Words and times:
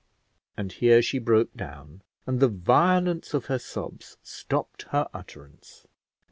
and 0.57 0.71
here 0.71 0.99
she 0.99 1.19
broke 1.19 1.53
down, 1.55 2.01
and 2.25 2.39
the 2.39 2.47
violence 2.47 3.35
of 3.35 3.45
her 3.45 3.59
sobs 3.59 4.17
stopped 4.23 4.81
her 4.89 5.07
utterance. 5.13 5.85